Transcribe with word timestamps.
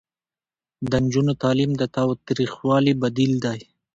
د 0.89 0.91
نجونو 1.03 1.33
تعلیم 1.43 1.71
د 1.77 1.83
تاوتریخوالي 1.95 2.93
بدیل 3.01 3.33
دی. 3.45 3.59